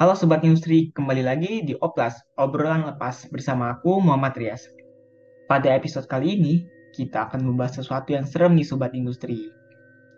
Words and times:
Halo 0.00 0.16
Sobat 0.16 0.40
Industri, 0.48 0.88
kembali 0.96 1.20
lagi 1.20 1.60
di 1.60 1.76
Oplas, 1.76 2.24
obrolan 2.40 2.88
lepas 2.88 3.28
bersama 3.28 3.76
aku 3.76 4.00
Muhammad 4.00 4.32
Rias. 4.32 4.64
Pada 5.44 5.76
episode 5.76 6.08
kali 6.08 6.40
ini, 6.40 6.64
kita 6.96 7.28
akan 7.28 7.44
membahas 7.44 7.84
sesuatu 7.84 8.16
yang 8.16 8.24
serem 8.24 8.56
nih 8.56 8.64
Sobat 8.64 8.96
Industri, 8.96 9.52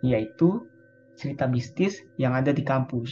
yaitu 0.07 0.71
cerita 1.19 1.51
mistis 1.51 1.99
yang 2.15 2.31
ada 2.31 2.55
di 2.55 2.63
kampus. 2.63 3.11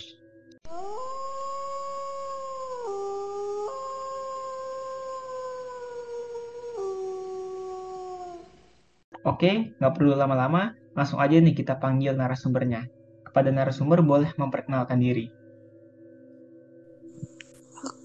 Oke, 9.26 9.74
nggak 9.74 9.94
perlu 9.98 10.14
lama-lama, 10.14 10.78
langsung 10.94 11.18
aja 11.18 11.34
nih 11.34 11.50
kita 11.50 11.82
panggil 11.82 12.14
narasumbernya. 12.14 12.86
Kepada 13.26 13.50
narasumber 13.50 14.06
boleh 14.06 14.30
memperkenalkan 14.38 15.02
diri. 15.02 15.39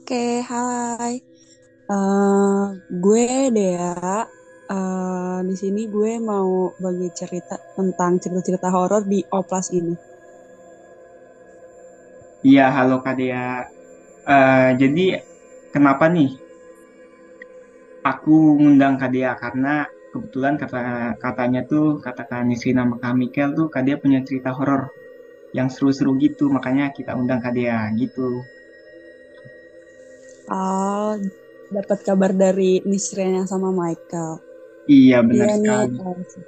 Oke, 0.05 0.38
hai. 0.45 1.18
Uh, 1.90 2.77
gue 2.94 3.50
Dea. 3.50 4.22
Uh, 4.70 5.41
di 5.41 5.58
sini 5.58 5.90
gue 5.90 6.22
mau 6.22 6.70
bagi 6.78 7.09
cerita 7.09 7.58
tentang 7.73 8.22
cerita-cerita 8.22 8.70
horor 8.70 9.02
di 9.02 9.26
Oplas 9.34 9.73
ini. 9.73 9.98
Iya, 12.45 12.70
halo 12.70 13.02
Kak 13.02 13.18
Dea. 13.18 13.66
Uh, 14.30 14.78
jadi 14.78 15.26
kenapa 15.73 16.06
nih 16.06 16.38
aku 18.06 18.62
ngundang 18.62 19.02
Kak 19.02 19.09
Dea 19.09 19.34
karena 19.34 19.90
kebetulan 20.14 20.62
kata 20.62 21.17
katanya 21.17 21.66
tuh 21.66 21.98
kata 21.98 22.30
Kak 22.30 22.45
Nisrina 22.45 22.86
sama 22.86 23.02
Kak 23.02 23.17
Mikel 23.17 23.58
tuh 23.58 23.73
Kak 23.73 23.81
Dea 23.81 23.98
punya 23.98 24.22
cerita 24.22 24.53
horor 24.53 24.86
yang 25.58 25.73
seru-seru 25.73 26.14
gitu 26.22 26.53
makanya 26.53 26.94
kita 26.94 27.17
undang 27.17 27.42
Kak 27.42 27.58
Dea 27.58 27.89
gitu. 27.98 28.45
Oh, 30.46 31.18
dapat 31.74 32.00
kabar 32.06 32.32
dari 32.34 32.82
Nisrina 32.86 33.50
sama 33.50 33.74
Michael. 33.74 34.38
Iya 34.86 35.26
benar 35.26 35.48
iya, 35.50 35.58
sekali. 35.58 35.98
Nih, 35.98 36.44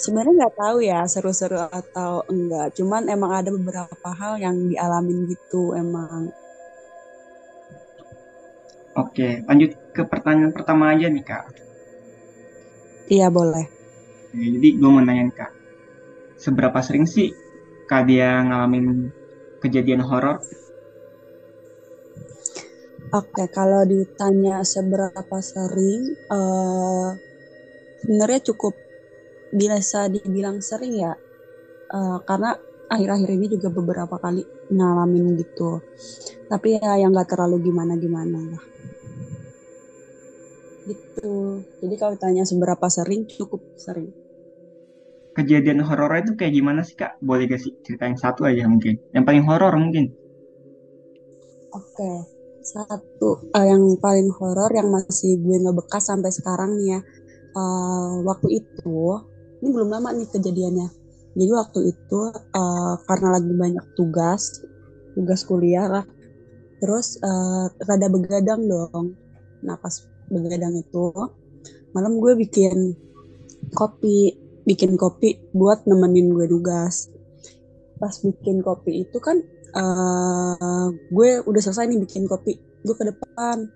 sebenarnya 0.00 0.32
nggak 0.40 0.56
tahu 0.56 0.76
ya 0.80 1.00
seru-seru 1.04 1.60
atau 1.60 2.24
enggak. 2.32 2.72
Cuman 2.72 3.12
emang 3.12 3.32
ada 3.36 3.52
beberapa 3.52 4.08
hal 4.16 4.40
yang 4.40 4.56
dialamin 4.72 5.28
gitu 5.28 5.76
emang. 5.76 6.32
Oke, 8.92 9.40
lanjut 9.48 9.72
ke 9.92 10.04
pertanyaan 10.04 10.52
pertama 10.52 10.92
aja 10.92 11.08
nih 11.08 11.24
kak. 11.24 11.44
Iya 13.08 13.28
boleh. 13.28 13.64
Ya, 14.32 14.46
jadi 14.56 14.68
gue 14.80 14.88
mau 14.88 15.04
nanya 15.04 15.28
kak, 15.32 15.52
seberapa 16.40 16.80
sering 16.80 17.04
sih 17.04 17.32
kak 17.88 18.08
dia 18.08 18.40
ngalamin 18.40 19.12
kejadian 19.60 20.00
horor? 20.04 20.40
Oke, 23.12 23.44
kalau 23.52 23.84
ditanya 23.84 24.64
seberapa 24.64 25.36
sering, 25.44 26.16
uh, 26.32 27.12
sebenarnya 28.00 28.40
cukup 28.40 28.72
bisa 29.52 30.08
dibilang 30.08 30.64
sering 30.64 30.96
ya, 30.96 31.12
uh, 31.92 32.24
karena 32.24 32.56
akhir-akhir 32.88 33.28
ini 33.36 33.46
juga 33.52 33.68
beberapa 33.68 34.16
kali 34.16 34.48
ngalamin 34.72 35.36
gitu. 35.36 35.84
Tapi 36.48 36.80
ya 36.80 37.04
yang 37.04 37.12
nggak 37.12 37.36
terlalu 37.36 37.68
gimana-gimana 37.68 38.56
lah. 38.56 38.64
Gitu. 40.88 41.32
Jadi 41.84 41.94
kalau 42.00 42.16
tanya 42.16 42.48
seberapa 42.48 42.88
sering 42.88 43.28
cukup 43.28 43.60
sering. 43.76 44.08
Kejadian 45.36 45.84
horor 45.84 46.16
itu 46.16 46.32
kayak 46.32 46.56
gimana 46.56 46.80
sih 46.80 46.96
kak? 46.96 47.20
Boleh 47.20 47.44
gak 47.44 47.60
sih 47.60 47.76
cerita 47.84 48.08
yang 48.08 48.16
satu 48.16 48.48
aja 48.48 48.64
mungkin? 48.64 48.96
Yang 49.12 49.24
paling 49.28 49.44
horor 49.44 49.76
mungkin. 49.76 50.16
Oke 51.76 52.31
satu 52.62 53.50
uh, 53.52 53.66
yang 53.66 53.98
paling 53.98 54.30
horor 54.30 54.70
yang 54.72 54.88
masih 54.88 55.38
gue 55.42 55.58
nggak 55.58 55.76
bekas 55.84 56.08
sampai 56.08 56.30
sekarang 56.30 56.78
nih 56.78 56.98
ya. 56.98 57.00
Uh, 57.52 58.24
waktu 58.24 58.64
itu 58.64 58.98
ini 59.60 59.68
belum 59.68 59.92
lama 59.92 60.14
nih 60.14 60.28
kejadiannya. 60.30 60.88
Jadi 61.32 61.52
waktu 61.52 61.80
itu 61.92 62.20
uh, 62.32 62.94
karena 63.04 63.28
lagi 63.36 63.52
banyak 63.52 63.86
tugas 63.98 64.62
tugas 65.12 65.44
kuliah 65.44 65.88
lah 65.88 66.04
terus 66.80 67.20
uh, 67.20 67.68
rada 67.84 68.08
begadang 68.08 68.64
dong. 68.66 69.18
Nah 69.62 69.76
pas 69.76 70.02
begadang 70.32 70.78
itu 70.78 71.12
malam 71.92 72.16
gue 72.16 72.32
bikin 72.40 72.96
kopi 73.76 74.38
bikin 74.64 74.96
kopi 74.96 75.42
buat 75.52 75.84
nemenin 75.84 76.32
gue 76.32 76.46
tugas 76.48 77.12
pas 78.00 78.14
bikin 78.18 78.64
kopi 78.64 79.06
itu 79.06 79.18
kan 79.20 79.38
uh, 79.76 80.86
gue 80.92 81.30
udah 81.44 81.60
selesai 81.60 81.88
nih 81.88 82.00
bikin 82.04 82.24
kopi. 82.28 82.56
Gue 82.84 82.94
ke 82.96 83.04
depan. 83.08 83.68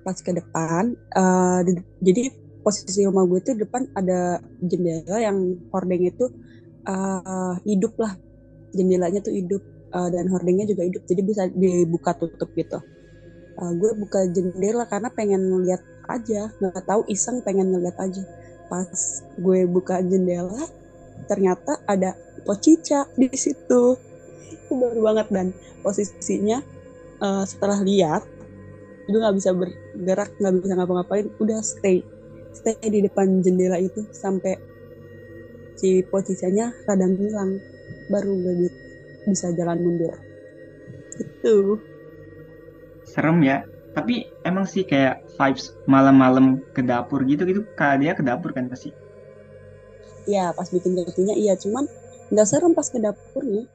Pas 0.00 0.16
ke 0.16 0.32
depan 0.32 0.96
uh, 1.12 1.60
di, 1.60 1.76
jadi 2.00 2.32
posisi 2.64 3.04
rumah 3.04 3.28
gue 3.28 3.44
tuh 3.44 3.52
depan 3.52 3.84
ada 3.92 4.40
jendela 4.64 5.20
yang 5.20 5.60
hordeng 5.68 6.08
itu 6.08 6.24
uh, 6.88 7.56
hidup 7.68 8.00
lah. 8.00 8.16
Jendelanya 8.72 9.20
tuh 9.20 9.36
hidup 9.36 9.60
uh, 9.92 10.08
dan 10.08 10.28
hordengnya 10.32 10.64
juga 10.64 10.88
hidup. 10.88 11.04
Jadi 11.04 11.20
bisa 11.20 11.42
dibuka 11.52 12.16
tutup 12.16 12.48
gitu. 12.56 12.80
Uh, 13.60 13.72
gue 13.76 13.92
buka 13.92 14.24
jendela 14.32 14.88
karena 14.88 15.12
pengen 15.12 15.52
ngeliat 15.52 15.84
aja. 16.08 16.48
Nggak 16.56 16.84
tahu 16.88 17.04
iseng 17.12 17.44
pengen 17.44 17.68
ngeliat 17.68 17.96
aja. 18.00 18.24
Pas 18.72 18.88
gue 19.36 19.68
buka 19.68 20.00
jendela 20.00 20.64
ternyata 21.28 21.76
ada 21.84 22.16
pocica 22.48 23.04
di 23.12 23.28
situ 23.36 24.09
itu 24.50 24.72
baru 24.74 25.00
banget 25.00 25.26
dan 25.30 25.46
posisinya 25.80 26.60
uh, 27.22 27.44
setelah 27.46 27.80
lihat 27.82 28.22
gue 29.10 29.18
nggak 29.18 29.36
bisa 29.38 29.50
bergerak 29.54 30.30
nggak 30.38 30.54
bisa 30.62 30.74
ngapa-ngapain 30.78 31.26
udah 31.42 31.58
stay 31.64 32.04
stay 32.54 32.76
di 32.82 33.02
depan 33.02 33.42
jendela 33.42 33.78
itu 33.78 34.06
sampai 34.14 34.58
si 35.80 36.04
posisinya 36.04 36.76
kadang 36.84 37.16
hilang 37.16 37.56
baru 38.12 38.36
gue 38.36 38.68
bisa 39.24 39.48
jalan 39.56 39.80
mundur. 39.80 40.14
Itu 41.16 41.80
serem 43.08 43.40
ya. 43.40 43.64
Tapi 43.90 44.28
emang 44.46 44.70
sih 44.70 44.86
kayak 44.86 45.26
vibes 45.34 45.74
malam-malam 45.88 46.62
ke 46.70 46.84
dapur 46.84 47.26
gitu 47.26 47.42
gitu 47.42 47.66
kak 47.74 47.98
dia 47.98 48.14
ke 48.14 48.22
dapur 48.22 48.54
kan 48.54 48.70
pasti? 48.70 48.94
Iya 50.30 50.54
pas 50.54 50.68
bikin 50.70 50.94
kopinya 50.94 51.34
iya. 51.34 51.56
Cuman 51.58 51.88
nggak 52.30 52.46
serem 52.46 52.76
pas 52.76 52.86
ke 52.86 53.00
dapurnya 53.02 53.66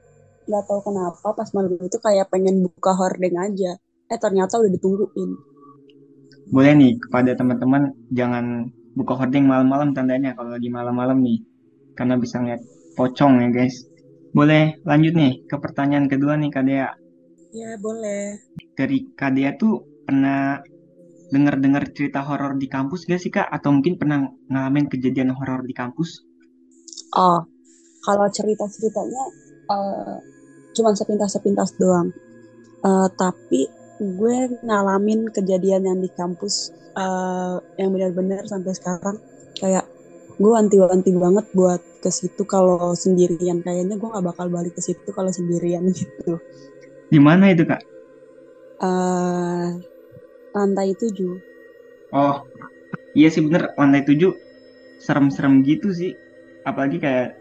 nggak 0.46 0.64
tahu 0.70 0.80
kenapa 0.86 1.28
pas 1.34 1.50
malam 1.52 1.76
itu 1.82 1.98
kayak 2.00 2.30
pengen 2.30 2.66
buka 2.66 2.94
hordeng 2.94 3.36
aja. 3.38 3.78
Eh 4.08 4.20
ternyata 4.22 4.62
udah 4.62 4.72
ditungguin. 4.72 5.32
Boleh 6.54 6.74
nih 6.78 6.94
kepada 7.02 7.34
teman-teman 7.34 7.94
jangan 8.14 8.70
buka 8.94 9.18
hordeng 9.18 9.50
malam-malam 9.50 9.92
tandanya 9.98 10.38
kalau 10.38 10.54
lagi 10.54 10.70
malam-malam 10.70 11.20
nih. 11.22 11.42
Karena 11.98 12.16
bisa 12.22 12.40
ngeliat 12.40 12.62
pocong 12.96 13.42
ya 13.42 13.50
guys. 13.50 13.86
Boleh 14.36 14.78
lanjut 14.86 15.14
nih 15.16 15.34
ke 15.50 15.56
pertanyaan 15.58 16.06
kedua 16.06 16.38
nih 16.38 16.50
Kak 16.54 16.64
Dea. 16.68 16.90
Ya 17.56 17.72
boleh. 17.80 18.38
Dari 18.76 19.16
Kak 19.16 19.32
Dea 19.34 19.56
tuh 19.56 19.80
pernah 20.06 20.60
dengar-dengar 21.34 21.90
cerita 21.92 22.22
horor 22.22 22.58
di 22.60 22.70
kampus 22.70 23.10
gak 23.10 23.22
sih 23.22 23.34
kak? 23.34 23.50
Atau 23.50 23.74
mungkin 23.74 23.98
pernah 23.98 24.30
ngalamin 24.50 24.86
kejadian 24.86 25.34
horor 25.34 25.66
di 25.66 25.74
kampus? 25.74 26.22
Oh, 27.16 27.42
kalau 28.06 28.28
cerita-ceritanya 28.30 29.24
uh, 29.72 30.16
cuma 30.76 30.92
sepintas-sepintas 30.94 31.80
doang. 31.80 32.12
Uh, 32.86 33.10
tapi 33.16 33.66
gue 33.98 34.36
ngalamin 34.62 35.32
kejadian 35.32 35.88
yang 35.88 36.00
di 36.04 36.12
kampus 36.12 36.76
uh, 37.00 37.64
yang 37.80 37.96
benar-benar 37.96 38.44
sampai 38.44 38.76
sekarang 38.76 39.18
kayak 39.56 39.88
gue 40.36 40.52
wanti-wanti 40.52 41.16
banget 41.16 41.48
buat 41.56 41.80
ke 42.04 42.12
situ 42.12 42.44
kalau 42.44 42.92
sendirian 42.92 43.64
kayaknya 43.64 43.96
gue 43.96 44.10
nggak 44.12 44.26
bakal 44.36 44.52
balik 44.52 44.76
ke 44.76 44.84
situ 44.84 45.10
kalau 45.16 45.32
sendirian 45.32 45.88
gitu. 45.96 46.38
Di 47.08 47.20
mana 47.24 47.56
itu 47.56 47.64
kak? 47.64 47.82
Uh, 48.84 49.80
lantai 50.52 50.92
tujuh. 51.00 51.40
Oh, 52.12 52.44
iya 53.16 53.32
sih 53.32 53.40
bener 53.44 53.72
lantai 53.80 54.04
tujuh 54.04 54.36
serem-serem 55.00 55.64
gitu 55.64 55.96
sih. 55.96 56.12
Apalagi 56.68 57.00
kayak 57.00 57.40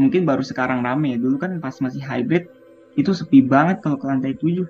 mungkin 0.00 0.24
baru 0.24 0.40
sekarang 0.40 0.80
rame 0.80 1.16
ya. 1.16 1.18
Dulu 1.20 1.36
kan 1.36 1.60
pas 1.60 1.76
masih 1.84 2.00
hybrid 2.00 2.48
itu 2.94 3.10
sepi 3.10 3.42
banget 3.42 3.82
kalau 3.82 3.98
ke 3.98 4.06
lantai 4.06 4.34
tujuh. 4.38 4.66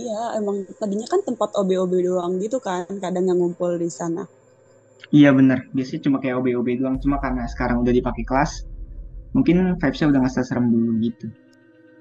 Iya, 0.00 0.40
emang 0.40 0.64
tadinya 0.80 1.04
kan 1.04 1.20
tempat 1.26 1.52
OB-OB 1.60 1.92
doang 2.00 2.40
gitu 2.40 2.56
kan, 2.56 2.88
kadang 3.00 3.28
yang 3.28 3.36
ngumpul 3.36 3.76
di 3.76 3.90
sana. 3.92 4.24
Iya 5.10 5.34
bener, 5.34 5.66
biasanya 5.74 6.06
cuma 6.06 6.16
kayak 6.22 6.40
OB-OB 6.40 6.68
doang, 6.80 6.96
cuma 7.02 7.18
karena 7.18 7.44
sekarang 7.50 7.82
udah 7.82 7.92
dipakai 7.92 8.24
kelas, 8.24 8.64
mungkin 9.36 9.76
vibesnya 9.76 10.08
udah 10.08 10.20
nggak 10.24 10.34
serem 10.46 10.70
dulu 10.70 10.90
gitu. 11.04 11.26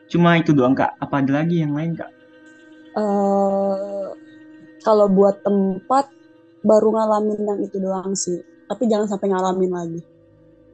Cuma 0.10 0.38
itu 0.38 0.56
doang 0.56 0.78
kak, 0.78 0.96
apa 1.02 1.22
ada 1.22 1.44
lagi 1.44 1.60
yang 1.66 1.74
lain 1.74 1.98
kak? 1.98 2.10
Uh, 2.94 4.14
kalau 4.84 5.12
buat 5.12 5.44
tempat 5.44 6.10
baru 6.64 6.92
ngalamin 6.92 7.40
yang 7.40 7.60
itu 7.64 7.78
doang 7.80 8.12
sih 8.16 8.40
tapi 8.68 8.86
jangan 8.86 9.08
sampai 9.08 9.32
ngalamin 9.32 9.72
lagi 9.72 10.02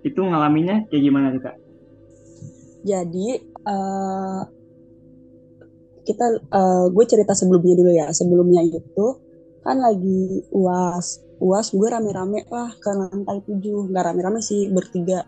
itu 0.05 0.19
ngalaminnya 0.21 0.85
kayak 0.89 1.03
gimana 1.03 1.27
tuh 1.33 1.41
kak 1.45 1.57
jadi 2.85 3.27
uh, 3.65 4.41
kita 6.05 6.25
uh, 6.53 6.85
gue 6.93 7.05
cerita 7.09 7.33
sebelumnya 7.33 7.75
dulu 7.75 7.91
ya. 7.91 8.07
Sebelumnya 8.13 8.61
itu 8.61 9.07
kan 9.65 9.81
lagi 9.81 10.45
uas. 10.53 11.25
Uas 11.41 11.73
gue 11.73 11.87
rame-rame 11.89 12.45
lah 12.47 12.71
ke 12.77 12.91
lantai 12.93 13.41
tujuh. 13.43 13.89
Nggak 13.89 14.13
rame-rame 14.13 14.39
sih 14.39 14.69
bertiga 14.69 15.25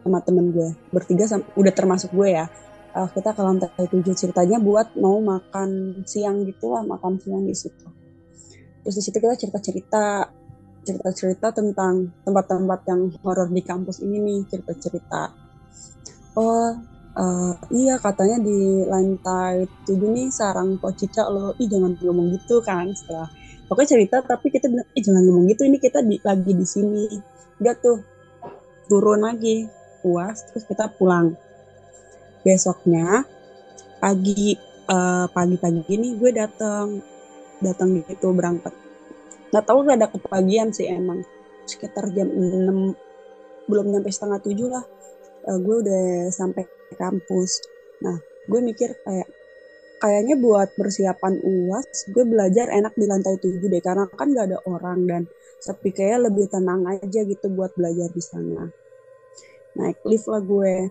sama 0.00 0.24
temen 0.24 0.48
gue 0.48 0.68
bertiga 0.88 1.28
sama, 1.28 1.44
udah 1.54 1.72
termasuk 1.72 2.10
gue 2.10 2.34
ya. 2.34 2.50
Uh, 2.90 3.06
kita 3.14 3.30
ke 3.32 3.40
lantai 3.40 3.86
tujuh. 3.86 4.12
Ceritanya 4.18 4.58
buat 4.58 4.98
mau 4.98 5.22
makan 5.22 6.02
siang 6.02 6.42
gitu 6.42 6.74
lah 6.74 6.82
makan 6.82 7.22
siang 7.22 7.46
di 7.46 7.54
situ. 7.54 7.86
Terus 8.82 8.94
di 8.98 9.02
situ 9.06 9.16
kita 9.22 9.38
cerita-cerita 9.38 10.04
cerita-cerita 10.80 11.52
tentang 11.52 12.24
tempat-tempat 12.24 12.80
yang 12.88 13.12
horor 13.20 13.52
di 13.52 13.62
kampus 13.62 14.02
ini 14.02 14.18
nih 14.18 14.38
cerita-cerita. 14.48 15.22
Oh 16.34 16.89
uh, 17.16 17.54
iya 17.74 17.98
katanya 17.98 18.38
di 18.38 18.86
lantai 18.86 19.66
tujuh 19.86 20.10
nih 20.10 20.28
sarang 20.30 20.78
pocica 20.78 21.26
lo 21.26 21.56
ih 21.58 21.66
jangan 21.66 21.96
ngomong 21.98 22.36
gitu 22.38 22.62
kan 22.62 22.90
setelah 22.94 23.26
pokoknya 23.66 23.88
cerita 23.98 24.16
tapi 24.22 24.50
kita 24.50 24.66
bilang 24.70 24.88
ih 24.94 25.02
jangan 25.02 25.22
ngomong 25.26 25.44
gitu 25.50 25.62
ini 25.66 25.78
kita 25.78 26.02
di, 26.02 26.18
lagi 26.22 26.52
di 26.54 26.66
sini. 26.66 27.06
Udah 27.62 27.74
tuh 27.78 27.98
turun 28.90 29.22
lagi 29.22 29.66
puas 30.02 30.42
terus 30.50 30.66
kita 30.66 30.90
pulang. 30.90 31.34
Besoknya 32.42 33.26
pagi 34.00 34.56
uh, 34.88 35.28
pagi-pagi 35.28 35.84
ini 35.92 36.16
gue 36.16 36.30
datang 36.34 36.98
datang 37.60 38.00
gitu 38.00 38.32
berangkat. 38.32 38.72
Nggak 39.52 39.64
tahu 39.66 39.78
ada 39.86 40.06
kepagian 40.08 40.74
sih 40.74 40.88
emang. 40.90 41.22
Sekitar 41.68 42.10
jam 42.10 42.26
6 42.26 43.70
belum 43.70 43.86
nyampe 43.94 44.10
setengah 44.10 44.42
tujuh 44.42 44.66
lah. 44.66 44.82
Uh, 45.46 45.58
gue 45.62 45.76
udah 45.86 46.32
sampai 46.32 46.79
kampus. 46.96 47.64
Nah 48.02 48.16
gue 48.48 48.60
mikir 48.62 48.96
kayak 49.04 49.28
kayaknya 50.00 50.34
buat 50.40 50.72
persiapan 50.74 51.44
uas 51.44 52.08
gue 52.08 52.24
belajar 52.24 52.72
enak 52.72 52.96
di 52.96 53.04
lantai 53.04 53.36
tujuh 53.36 53.68
deh 53.68 53.84
karena 53.84 54.08
kan 54.08 54.32
gak 54.32 54.48
ada 54.48 54.58
orang 54.64 55.04
dan 55.04 55.22
sepi 55.60 55.92
kayak 55.92 56.32
lebih 56.32 56.48
tenang 56.48 56.88
aja 56.88 57.20
gitu 57.20 57.46
buat 57.52 57.76
belajar 57.76 58.08
di 58.08 58.22
sana. 58.24 58.64
Naik 59.76 60.00
lift 60.08 60.26
lah 60.26 60.40
gue. 60.40 60.88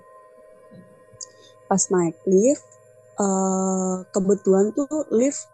Pas 1.66 1.84
naik 1.90 2.18
lift 2.30 2.66
uh, 3.18 4.06
kebetulan 4.14 4.72
tuh 4.78 4.88
lift 5.10 5.50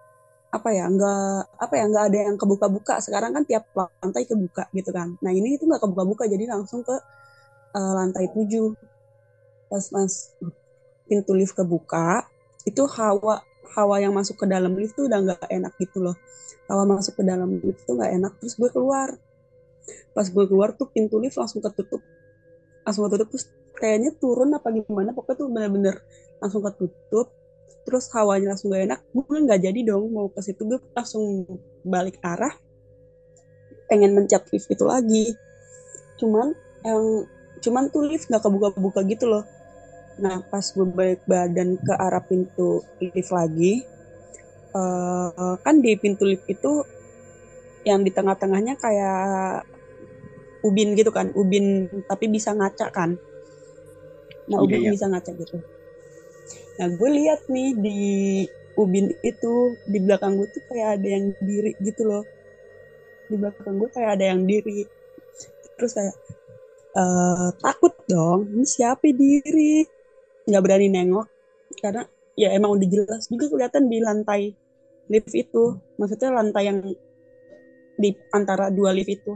apa 0.51 0.71
ya 0.71 0.87
nggak 0.87 1.59
apa 1.59 1.73
ya 1.75 1.85
nggak 1.91 2.05
ada 2.11 2.19
yang 2.31 2.35
kebuka-buka. 2.35 2.99
Sekarang 2.99 3.31
kan 3.31 3.43
tiap 3.47 3.71
lantai 3.75 4.27
kebuka 4.27 4.67
gitu 4.75 4.91
kan. 4.91 5.15
Nah 5.23 5.31
ini 5.31 5.55
itu 5.55 5.63
nggak 5.63 5.79
kebuka-buka 5.79 6.27
jadi 6.27 6.51
langsung 6.51 6.83
ke 6.83 6.95
uh, 7.75 7.93
lantai 7.95 8.27
tujuh 8.35 8.75
pas 9.69 9.83
mas 9.93 10.33
pintu 11.05 11.31
lift 11.37 11.53
kebuka 11.53 12.25
itu 12.65 12.81
hawa 12.89 13.45
hawa 13.75 14.01
yang 14.01 14.13
masuk 14.15 14.39
ke 14.39 14.45
dalam 14.49 14.73
lift 14.73 14.97
tuh 14.97 15.05
udah 15.11 15.19
nggak 15.21 15.49
enak 15.51 15.73
gitu 15.77 16.01
loh. 16.01 16.17
Hawa 16.65 16.87
masuk 16.87 17.21
ke 17.21 17.23
dalam 17.27 17.61
lift 17.61 17.85
tuh 17.85 17.99
nggak 17.99 18.11
enak 18.15 18.33
terus 18.41 18.55
gue 18.57 18.69
keluar. 18.71 19.13
Pas 20.15 20.25
gue 20.25 20.45
keluar 20.47 20.73
tuh 20.73 20.89
pintu 20.89 21.19
lift 21.21 21.37
langsung 21.37 21.61
ketutup. 21.61 22.01
Langsung 22.87 23.05
ketutup 23.09 23.27
terus 23.35 23.45
kayaknya 23.75 24.15
turun 24.17 24.55
apa 24.55 24.71
gimana 24.71 25.11
pokoknya 25.11 25.37
tuh 25.37 25.47
bener-bener 25.51 25.95
langsung 26.41 26.63
ketutup. 26.63 27.29
Terus 27.85 28.09
hawanya 28.17 28.57
langsung 28.57 28.73
gak 28.73 28.81
enak 28.89 28.99
gue 29.13 29.37
nggak 29.45 29.61
jadi 29.61 29.79
dong 29.93 30.09
mau 30.09 30.25
ke 30.33 30.41
situ 30.41 30.65
gue 30.65 30.79
langsung 30.95 31.45
balik 31.85 32.17
arah. 32.25 32.55
Pengen 33.85 34.17
mencet 34.17 34.41
lift 34.49 34.71
itu 34.71 34.85
lagi. 34.87 35.37
Cuman 36.17 36.55
yang 36.81 37.29
cuman 37.63 37.91
tuh 37.91 38.07
lift 38.07 38.27
nggak 38.27 38.43
kebuka-buka 38.43 39.03
gitu 39.07 39.27
loh 39.29 39.43
Nah, 40.15 40.39
pas 40.47 40.63
gue 40.63 40.87
balik 40.87 41.21
badan 41.27 41.75
ke 41.75 41.91
arah 41.91 42.23
pintu 42.23 42.79
lift 43.03 43.31
lagi, 43.35 43.83
uh, 44.71 45.59
kan 45.59 45.83
di 45.83 45.91
pintu 45.99 46.23
lift 46.23 46.47
itu 46.47 46.87
yang 47.83 48.01
di 48.01 48.15
tengah-tengahnya 48.15 48.79
kayak 48.79 49.67
ubin 50.63 50.95
gitu 50.95 51.11
kan, 51.11 51.35
ubin 51.35 51.91
tapi 52.07 52.31
bisa 52.31 52.55
ngaca 52.55 52.87
kan. 52.95 53.19
Nah, 54.47 54.57
ubin 54.63 54.87
iya, 54.87 54.87
iya. 54.87 54.93
bisa 54.95 55.11
ngaca 55.11 55.31
gitu. 55.35 55.59
Nah, 56.79 56.87
gue 56.95 57.09
lihat 57.11 57.51
nih 57.51 57.69
di 57.75 57.99
ubin 58.79 59.11
itu 59.19 59.75
di 59.83 59.99
belakang 59.99 60.39
gue 60.39 60.47
tuh 60.47 60.63
kayak 60.71 60.99
ada 60.99 61.07
yang 61.11 61.25
diri 61.43 61.75
gitu 61.83 62.07
loh. 62.07 62.23
Di 63.27 63.35
belakang 63.35 63.75
gue 63.83 63.89
kayak 63.91 64.15
ada 64.15 64.25
yang 64.31 64.47
diri. 64.47 64.87
Terus 65.75 65.91
kayak 65.91 66.15
uh, 66.95 67.49
takut 67.59 67.93
dong, 68.07 68.49
ini 68.55 68.65
siapa 68.65 69.05
diri? 69.11 69.85
nggak 70.45 70.61
berani 70.61 70.87
nengok 70.93 71.27
karena 71.81 72.05
ya 72.37 72.53
emang 72.53 72.77
udah 72.77 72.87
jelas 72.87 73.25
juga 73.27 73.49
kelihatan 73.49 73.89
di 73.89 73.97
lantai 73.99 74.41
lift 75.09 75.33
itu. 75.33 75.77
Maksudnya 75.97 76.29
lantai 76.33 76.63
yang 76.69 76.79
di 77.97 78.09
antara 78.33 78.69
dua 78.69 78.93
lift 78.93 79.09
itu. 79.09 79.33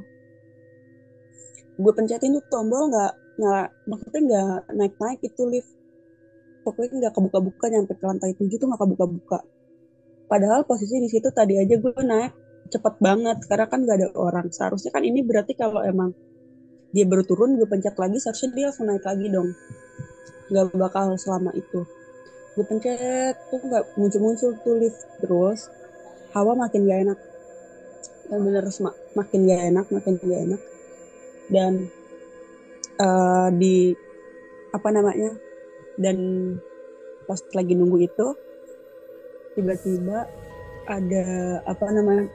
Gue 1.80 1.94
pencetin 1.96 2.36
tuh 2.38 2.46
tombol 2.52 2.92
nggak 2.92 3.14
nggak 3.40 3.68
maksudnya 3.88 4.22
nggak 4.22 4.60
naik 4.78 4.94
naik 5.02 5.20
itu 5.26 5.42
lift. 5.50 5.72
Pokoknya 6.62 7.08
nggak 7.08 7.14
kebuka-buka 7.18 7.66
nyampe 7.72 7.94
ke 7.98 8.06
lantai 8.06 8.32
tujuh 8.38 8.58
tuh 8.60 8.68
nggak 8.70 8.82
kebuka-buka. 8.84 9.40
Padahal 10.30 10.62
posisi 10.70 11.02
di 11.02 11.10
situ 11.10 11.34
tadi 11.34 11.58
aja 11.58 11.74
gue 11.74 11.94
naik 12.06 12.34
cepet 12.70 12.96
banget 13.02 13.38
karena 13.50 13.66
kan 13.66 13.80
nggak 13.82 13.98
ada 13.98 14.10
orang. 14.14 14.46
Seharusnya 14.54 14.94
kan 14.94 15.02
ini 15.02 15.26
berarti 15.26 15.58
kalau 15.58 15.82
emang 15.82 16.14
dia 16.90 17.06
baru 17.06 17.22
turun 17.22 17.54
gue 17.58 17.70
pencet 17.70 17.94
lagi 17.94 18.18
seharusnya 18.18 18.50
dia 18.56 18.66
langsung 18.74 18.90
naik 18.90 19.06
lagi 19.06 19.28
dong. 19.30 19.54
Nggak 20.50 20.66
bakal 20.74 21.14
selama 21.22 21.54
itu. 21.54 21.86
Gue 22.58 22.66
pencet 22.66 23.38
tuh 23.54 23.62
nggak 23.62 23.94
muncul-muncul 23.94 24.58
tuh 24.66 24.76
lift. 24.82 25.06
Terus 25.22 25.70
hawa 26.34 26.58
makin 26.58 26.90
gak 26.90 27.02
enak. 27.06 27.20
Dan 28.30 28.40
bener 28.46 28.66
mak 28.82 28.96
makin 29.14 29.40
gak 29.46 29.62
enak 29.70 29.86
makin 29.94 30.14
gak 30.18 30.42
enak. 30.50 30.62
Dan 31.50 31.74
uh, 32.98 33.50
di 33.54 33.94
apa 34.70 34.90
namanya 34.94 35.34
dan 35.98 36.18
pas 37.26 37.42
lagi 37.54 37.74
nunggu 37.74 38.06
itu 38.06 38.28
tiba-tiba 39.54 40.30
ada 40.90 41.26
apa 41.66 41.86
namanya 41.94 42.26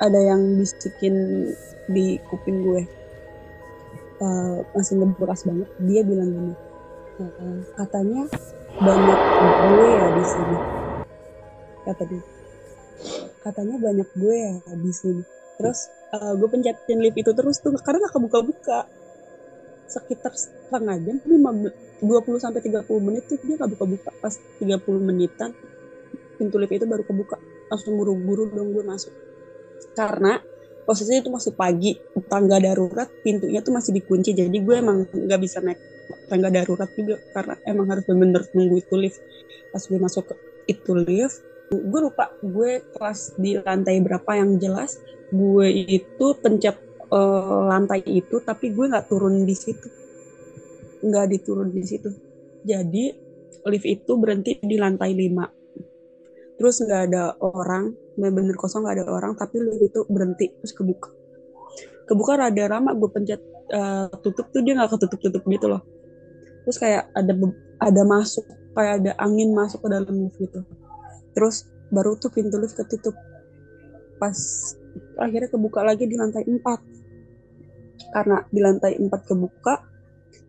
ada 0.00 0.16
yang 0.16 0.56
bisikin 0.56 1.48
di 1.88 2.16
kuping 2.28 2.64
gue 2.64 2.99
uh, 4.20 4.64
masih 4.76 5.00
ngebekas 5.00 5.48
banget 5.48 5.68
dia 5.84 6.00
bilang 6.04 6.30
gini 6.32 6.54
katanya 7.76 8.24
banyak 8.80 9.20
gue 9.60 9.86
ya 9.92 10.06
di 10.16 10.24
sini 10.24 10.58
kata 11.84 12.02
dia. 12.06 12.22
Katanya 13.40 13.76
banyak 13.80 14.08
gue 14.16 14.36
ya 14.36 14.54
di 14.76 14.92
sini. 14.92 15.22
Terus 15.56 15.88
uh, 16.12 16.32
gue 16.36 16.48
pencetin 16.48 17.00
lift 17.00 17.18
itu 17.18 17.32
terus 17.32 17.60
tuh 17.60 17.72
karena 17.80 18.08
gak 18.08 18.14
kebuka-buka. 18.16 18.80
Sekitar 19.90 20.32
setengah 20.36 20.96
jam 21.02 21.18
5, 21.18 22.04
20 22.04 22.44
sampai 22.44 22.60
30 22.62 22.86
menit 23.02 23.26
tuh 23.26 23.40
dia 23.42 23.56
gak 23.58 23.70
buka-buka. 23.74 24.10
Pas 24.20 24.34
30 24.60 24.78
menitan 25.00 25.50
pintu 26.36 26.56
lift 26.60 26.72
itu 26.72 26.86
baru 26.86 27.04
kebuka. 27.04 27.40
Langsung 27.72 27.96
buru-buru 27.96 28.52
dong 28.52 28.76
gue 28.76 28.84
masuk. 28.84 29.12
Karena 29.96 30.40
posisinya 30.84 31.20
itu 31.22 31.30
masih 31.30 31.52
pagi 31.54 31.96
tangga 32.26 32.58
darurat 32.58 33.08
pintunya 33.22 33.60
tuh 33.60 33.74
masih 33.74 33.94
dikunci 33.94 34.34
jadi 34.34 34.52
gue 34.52 34.74
emang 34.76 35.06
nggak 35.08 35.40
bisa 35.40 35.60
naik 35.60 35.78
tangga 36.26 36.50
darurat 36.50 36.90
juga 36.94 37.18
karena 37.34 37.54
emang 37.66 37.86
harus 37.90 38.04
bener-bener 38.06 38.42
nunggu 38.54 38.76
itu 38.82 38.94
lift. 38.98 39.18
Pas 39.70 39.82
gue 39.82 39.98
masuk 39.98 40.24
ke 40.30 40.34
itu 40.70 40.92
lift 40.94 41.42
gue 41.70 42.00
lupa 42.02 42.34
gue 42.42 42.82
kelas 42.98 43.38
di 43.38 43.54
lantai 43.54 44.02
berapa 44.02 44.26
yang 44.34 44.58
jelas 44.58 44.98
gue 45.30 45.66
itu 45.70 46.26
pencet 46.42 46.74
uh, 47.14 47.70
lantai 47.70 48.02
itu 48.02 48.42
tapi 48.42 48.74
gue 48.74 48.90
nggak 48.90 49.06
turun 49.06 49.46
di 49.46 49.54
situ. 49.54 49.86
Nggak 51.06 51.26
diturun 51.30 51.70
di 51.70 51.82
situ. 51.86 52.10
Jadi 52.66 53.04
lift 53.70 53.86
itu 53.86 54.12
berhenti 54.18 54.58
di 54.58 54.76
lantai 54.78 55.14
5 55.14 55.59
terus 56.60 56.76
nggak 56.84 57.08
ada 57.08 57.32
orang 57.40 57.96
bener-bener 58.20 58.52
kosong 58.52 58.84
gak 58.84 59.00
ada 59.00 59.08
orang 59.08 59.32
tapi 59.32 59.64
lu 59.64 59.72
itu 59.80 60.04
berhenti 60.12 60.52
terus 60.60 60.76
kebuka. 60.76 61.08
Kebuka 62.04 62.36
rada 62.36 62.64
lama 62.68 62.92
gue 62.92 63.08
pencet 63.08 63.40
uh, 63.72 64.12
tutup 64.20 64.52
tuh 64.52 64.60
dia 64.60 64.76
nggak 64.76 64.92
ketutup 64.92 65.24
tutup 65.24 65.42
gitu 65.48 65.72
loh. 65.72 65.80
Terus 66.68 66.76
kayak 66.76 67.08
ada 67.16 67.32
ada 67.80 68.02
masuk 68.04 68.44
kayak 68.76 69.00
ada 69.00 69.12
angin 69.24 69.56
masuk 69.56 69.80
ke 69.80 69.88
dalam 69.88 70.12
lift 70.12 70.36
gitu. 70.36 70.60
Terus 71.32 71.64
baru 71.88 72.20
tuh 72.20 72.28
pintu 72.28 72.60
lift 72.60 72.76
ketutup. 72.76 73.16
Pas 74.20 74.36
akhirnya 75.16 75.48
kebuka 75.48 75.80
lagi 75.80 76.04
di 76.04 76.20
lantai 76.20 76.44
4 76.44 78.12
karena 78.12 78.44
di 78.52 78.60
lantai 78.60 78.92
4 79.00 79.08
kebuka 79.08 79.74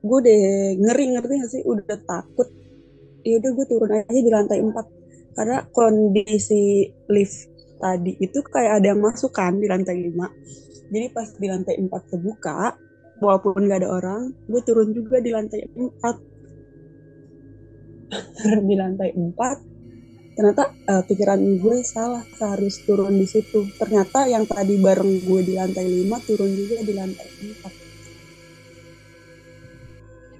gue 0.01 0.17
udah 0.17 0.39
ngeri 0.75 1.05
ngerti 1.15 1.33
gak 1.39 1.51
sih? 1.55 1.63
Udah 1.63 1.87
takut. 2.03 2.51
Ya 3.23 3.39
udah 3.39 3.51
gue 3.55 3.65
turun 3.69 3.91
aja 3.95 4.11
di 4.11 4.31
lantai 4.33 4.59
4 4.59 5.00
karena 5.33 5.63
kondisi 5.71 6.91
lift 7.09 7.49
tadi 7.81 8.13
itu 8.21 8.39
kayak 8.45 8.83
ada 8.83 8.93
yang 8.93 9.01
masuk 9.01 9.31
kan 9.33 9.57
di 9.57 9.65
lantai 9.65 9.97
5 10.11 10.91
jadi 10.91 11.07
pas 11.15 11.27
di 11.33 11.47
lantai 11.49 11.75
4 11.79 11.89
terbuka 12.11 12.77
walaupun 13.21 13.65
gak 13.69 13.85
ada 13.85 13.89
orang 13.89 14.33
gue 14.45 14.61
turun 14.61 14.91
juga 14.93 15.17
di 15.23 15.31
lantai 15.33 15.65
4 15.65 15.97
turun 18.11 18.65
di 18.69 18.75
lantai 18.75 19.09
4 19.15 19.71
ternyata 20.31 20.73
uh, 20.87 21.03
pikiran 21.05 21.37
gue 21.59 21.77
salah 21.83 22.23
harus 22.39 22.81
turun 22.87 23.19
di 23.19 23.27
situ. 23.27 23.67
Ternyata 23.75 24.25
yang 24.31 24.47
tadi 24.47 24.79
bareng 24.79 25.27
gue 25.27 25.41
di 25.43 25.53
lantai 25.59 25.85
lima 25.85 26.17
turun 26.23 26.49
juga 26.49 26.81
di 26.81 26.93
lantai 26.95 27.27
empat. 27.27 27.73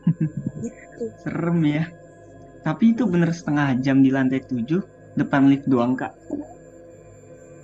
Gitu. 0.61 1.05
serem 1.25 1.65
ya 1.65 1.85
tapi 2.61 2.93
itu 2.93 3.03
bener 3.09 3.33
setengah 3.33 3.77
jam 3.81 4.05
di 4.05 4.13
lantai 4.13 4.41
tujuh 4.45 4.81
depan 5.17 5.49
lift 5.49 5.65
doang 5.67 5.97
kak. 5.97 6.13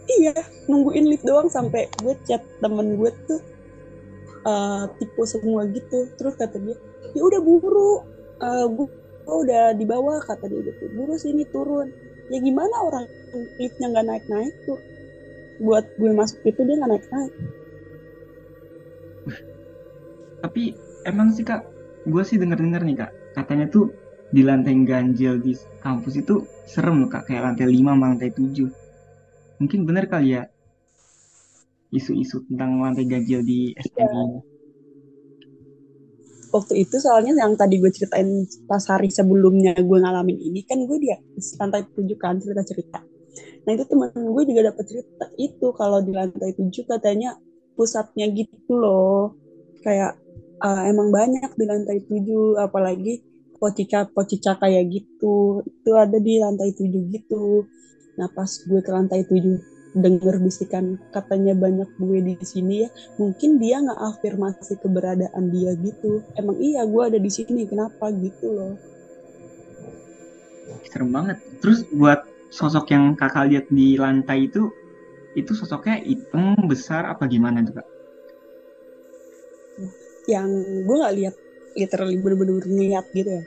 Iya 0.07 0.33
nungguin 0.71 1.05
lift 1.11 1.25
doang 1.27 1.51
sampai 1.51 1.91
gue 2.01 2.15
chat 2.25 2.41
temen 2.63 2.97
gue 2.97 3.11
tuh 3.29 3.41
uh, 4.47 4.89
tipe 4.97 5.23
semua 5.27 5.69
gitu. 5.69 6.09
Terus 6.17 6.33
kata 6.35 6.57
dia 6.57 6.77
ya 7.13 7.21
udah 7.21 7.41
buru. 7.43 8.03
Uh, 8.37 8.65
gue 8.69 8.87
udah 9.27 9.73
di 9.75 9.85
bawah 9.85 10.21
kata 10.23 10.49
dia 10.49 10.61
gitu. 10.65 10.89
Buru 10.95 11.15
sini 11.19 11.45
turun. 11.49 11.93
Ya 12.33 12.41
gimana 12.41 12.75
orang 12.83 13.05
liftnya 13.61 13.93
nggak 13.93 14.05
naik 14.07 14.25
naik 14.27 14.53
tuh? 14.65 14.79
Buat 15.61 15.85
gue 15.97 16.11
masuk 16.13 16.41
itu 16.45 16.61
dia 16.65 16.75
nggak 16.77 16.91
naik 16.91 17.07
naik 17.13 17.33
tapi 20.41 20.77
emang 21.05 21.33
sih 21.33 21.43
kak 21.43 21.65
gue 22.07 22.23
sih 22.23 22.39
denger 22.39 22.59
dengar 22.61 22.81
nih 22.85 22.97
kak. 23.03 23.11
Katanya 23.35 23.67
tuh 23.67 23.91
di 24.27 24.41
lantai 24.43 24.75
ganjil 24.83 25.39
di 25.39 25.55
kampus 25.79 26.19
itu 26.19 26.43
serem 26.67 27.03
loh 27.03 27.09
kak. 27.09 27.27
Kayak 27.27 27.53
lantai 27.53 27.65
5 27.67 27.95
sama 27.95 28.05
lantai 28.11 28.31
7 28.31 28.67
mungkin 29.57 29.89
bener 29.89 30.05
kali 30.05 30.37
ya 30.37 30.45
isu-isu 31.89 32.45
tentang 32.45 32.77
lantai 32.77 33.09
ganjil 33.09 33.41
di 33.41 33.73
STM 33.73 34.11
ini. 34.13 34.39
Waktu 36.47 36.73
itu 36.79 36.95
soalnya 37.03 37.35
yang 37.43 37.59
tadi 37.59 37.75
gue 37.79 37.91
ceritain 37.91 38.47
pas 38.69 38.83
hari 38.87 39.11
sebelumnya 39.11 39.75
gue 39.75 39.97
ngalamin 39.99 40.37
ini 40.39 40.63
kan 40.63 40.79
gue 40.79 40.97
dia 40.99 41.19
lantai 41.59 41.83
tujuh 41.91 42.15
kan 42.15 42.39
cerita 42.39 42.63
cerita 42.63 42.99
nah 43.67 43.75
itu 43.75 43.83
teman 43.83 44.15
gue 44.15 44.43
juga 44.47 44.71
dapat 44.71 44.83
cerita 44.87 45.27
itu 45.35 45.67
kalau 45.75 45.99
di 45.99 46.15
lantai 46.15 46.55
tujuh 46.55 46.87
katanya 46.87 47.35
pusatnya 47.77 48.25
gitu 48.33 48.73
loh. 48.73 49.37
Kayak 49.85 50.17
uh, 50.65 50.81
emang 50.89 51.13
banyak 51.13 51.53
di 51.53 51.65
lantai 51.69 52.01
tujuh 52.09 52.57
apalagi 52.57 53.21
pocica 53.59 54.07
pocica 54.09 54.55
kayak 54.57 54.89
gitu. 54.89 55.61
Itu 55.65 55.91
ada 55.97 56.17
di 56.17 56.39
lantai 56.41 56.73
tujuh 56.73 57.03
gitu. 57.11 57.65
Nah 58.17 58.29
pas 58.31 58.49
gue 58.49 58.81
ke 58.81 58.91
lantai 58.93 59.25
tujuh 59.25 59.57
denger 59.97 60.37
bisikan 60.37 61.01
katanya 61.09 61.57
banyak 61.57 61.89
gue 61.97 62.17
di 62.21 62.33
sini 62.45 62.85
ya. 62.85 62.89
Mungkin 63.17 63.57
dia 63.57 63.81
nggak 63.81 64.01
afirmasi 64.17 64.77
keberadaan 64.79 65.43
dia 65.49 65.73
gitu. 65.81 66.21
Emang 66.37 66.57
iya 66.61 66.85
gue 66.85 67.01
ada 67.01 67.19
di 67.19 67.31
sini. 67.33 67.65
Kenapa? 67.65 68.13
Gitu 68.13 68.45
loh. 68.47 68.73
Serem 70.87 71.11
banget. 71.11 71.37
Terus 71.59 71.83
buat 71.91 72.23
sosok 72.49 72.93
yang 72.95 73.13
kakak 73.19 73.51
lihat 73.51 73.65
di 73.67 73.99
lantai 73.99 74.47
itu 74.47 74.71
itu 75.37 75.53
sosoknya 75.53 76.01
hitam 76.01 76.55
besar 76.65 77.05
apa 77.05 77.29
gimana 77.29 77.61
tuh 77.61 77.77
kak 77.77 77.87
yang 80.27 80.49
gue 80.83 80.95
nggak 80.97 81.15
lihat 81.15 81.35
literally 81.77 82.17
bener-bener 82.17 82.65
ngeliat 82.65 83.05
gitu 83.13 83.29
ya. 83.29 83.43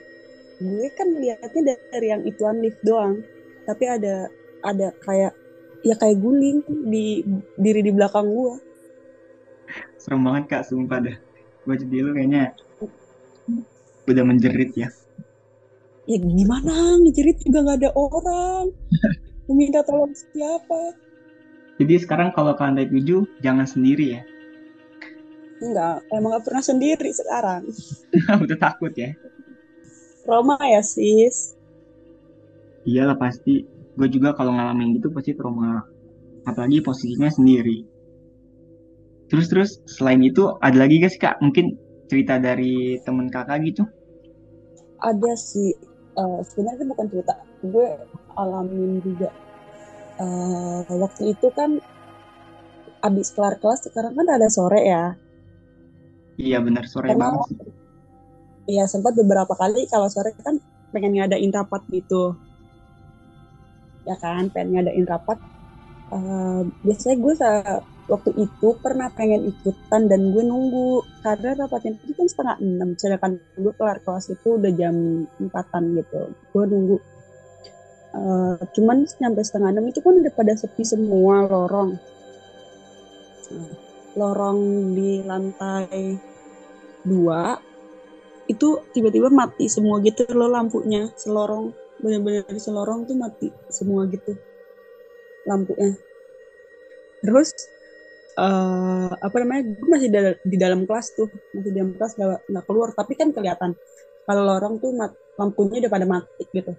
Gue 0.61 0.87
kan 0.95 1.07
lihatnya 1.19 1.75
dari 1.91 2.07
yang 2.07 2.23
ituan 2.23 2.63
lift 2.63 2.79
doang. 2.81 3.21
Tapi 3.67 3.83
ada 3.85 4.31
ada 4.65 4.93
kayak 5.03 5.33
ya 5.81 5.95
kayak 5.97 6.17
guling 6.21 6.61
di 6.87 7.25
diri 7.57 7.81
di 7.81 7.91
belakang 7.91 8.29
gua 8.29 8.55
serem 9.97 10.21
banget 10.25 10.43
kak 10.49 10.63
sumpah 10.69 11.01
dah 11.01 11.17
gua 11.65 11.75
jadi 11.77 11.95
lu 12.05 12.11
kayaknya 12.13 12.53
udah 14.09 14.25
menjerit 14.25 14.73
ya. 14.73 14.89
Ya 16.09 16.17
gimana? 16.17 16.97
Ngejerit 16.97 17.45
juga 17.45 17.61
nggak 17.63 17.79
ada 17.85 17.91
orang. 17.93 18.73
Meminta 19.47 19.85
tolong 19.85 20.11
siapa? 20.11 20.97
Jadi 21.77 22.01
sekarang 22.01 22.33
kalau 22.33 22.57
ke 22.57 22.65
lantai 22.65 22.89
tujuh 22.89 23.29
jangan 23.45 23.69
sendiri 23.69 24.17
ya 24.17 24.21
enggak 25.61 26.01
emang 26.09 26.35
gak 26.35 26.45
pernah 26.49 26.63
sendiri 26.65 27.09
sekarang. 27.13 27.69
Udah 28.43 28.57
takut 28.57 28.91
ya? 28.97 29.13
Roma 30.25 30.57
ya 30.65 30.81
sis? 30.81 31.57
Iyalah 32.85 33.17
pasti. 33.17 33.65
Gue 33.93 34.07
juga 34.09 34.33
kalau 34.33 34.57
ngalamin 34.57 34.97
gitu 34.97 35.13
pasti 35.13 35.37
trauma. 35.37 35.85
Apalagi 36.49 36.81
posisinya 36.81 37.29
sendiri. 37.29 37.85
Terus 39.29 39.47
terus 39.47 39.71
selain 39.85 40.21
itu 40.25 40.57
ada 40.59 40.77
lagi 40.81 40.97
gak 41.01 41.13
sih 41.13 41.21
kak? 41.21 41.37
Mungkin 41.39 41.77
cerita 42.09 42.41
dari 42.41 42.97
temen 43.05 43.29
kakak 43.29 43.61
gitu? 43.63 43.85
Ada 44.99 45.31
sih. 45.37 45.71
Uh, 46.17 46.43
sebenarnya 46.43 46.85
bukan 46.89 47.07
cerita. 47.07 47.33
Gue 47.61 47.87
alamin 48.35 48.99
juga. 49.05 49.29
Uh, 50.21 50.83
waktu 50.89 51.33
itu 51.33 51.47
kan 51.55 51.81
abis 53.01 53.33
kelar 53.33 53.57
kelas 53.57 53.89
sekarang 53.89 54.13
kan 54.13 54.27
ada 54.29 54.45
sore 54.45 54.85
ya 54.85 55.17
iya 56.41 56.57
benar. 56.57 56.89
Sore 56.89 57.13
Karena, 57.13 57.37
banget 57.37 57.71
Iya 58.69 58.85
sempat 58.85 59.17
beberapa 59.17 59.51
kali 59.57 59.89
kalau 59.89 60.07
sore 60.07 60.37
kan 60.37 60.61
pengen 60.95 61.17
ngadain 61.17 61.51
rapat 61.51 61.81
gitu. 61.89 62.37
Ya 64.05 64.15
kan 64.21 64.47
pengen 64.53 64.79
ngadain 64.79 65.03
rapat. 65.03 65.41
Uh, 66.11 66.67
biasanya 66.83 67.17
gue 67.23 67.33
waktu 68.11 68.31
itu 68.35 68.67
pernah 68.83 69.07
pengen 69.11 69.49
ikutan 69.49 70.05
dan 70.05 70.29
gue 70.29 70.43
nunggu. 70.45 71.01
Karena 71.19 71.57
rapatnya 71.57 71.97
itu 71.99 72.13
kan 72.13 72.27
setengah 72.29 72.55
enam 72.61 72.89
sedangkan 72.95 73.41
gue 73.59 73.73
kelar 73.73 73.99
kelas 74.05 74.29
itu 74.29 74.47
udah 74.61 74.71
jam 74.77 75.25
empatan 75.41 75.83
gitu. 75.97 76.31
Gue 76.53 76.63
nunggu. 76.63 76.97
Uh, 78.11 78.59
cuman 78.75 79.07
sampai 79.07 79.43
setengah 79.43 79.71
enam 79.75 79.87
itu 79.87 80.03
kan 80.03 80.15
udah 80.15 80.33
pada 80.35 80.53
sepi 80.53 80.83
semua 80.85 81.49
lorong. 81.49 81.97
Lorong 84.15 84.59
di 84.95 85.23
lantai 85.23 86.30
dua 87.05 87.57
itu 88.49 88.83
tiba-tiba 88.91 89.31
mati 89.31 89.71
semua 89.71 90.03
gitu 90.03 90.27
loh 90.35 90.51
lampunya 90.51 91.07
selorong 91.15 91.71
benar-benar 92.01 92.51
selorong 92.57 93.05
tuh 93.05 93.15
mati 93.15 93.47
semua 93.69 94.09
gitu 94.09 94.35
lampunya. 95.45 95.97
Terus 97.21 97.49
uh, 98.37 99.13
apa 99.13 99.35
namanya 99.41 99.73
gue 99.77 99.87
masih 99.89 100.09
di 100.45 100.57
dalam 100.57 100.85
kelas 100.89 101.13
tuh 101.13 101.29
masih 101.53 101.71
di 101.71 101.77
dalam 101.77 101.93
kelas 101.97 102.13
nggak 102.17 102.65
keluar 102.65 102.89
tapi 102.97 103.13
kan 103.17 103.29
kelihatan 103.33 103.77
kalau 104.25 104.45
lorong 104.45 104.77
tuh 104.77 104.93
mat, 104.93 105.11
lampunya 105.37 105.85
udah 105.85 105.91
pada 105.91 106.05
mati 106.05 106.43
gitu. 106.53 106.73